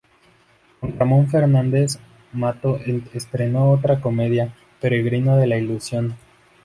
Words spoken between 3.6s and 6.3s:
otra comedia, "Peregrino de la ilusión".